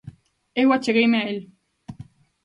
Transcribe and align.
Eu 0.61 0.67
achegueime 0.73 1.19
a 1.21 1.27
el; 1.31 1.39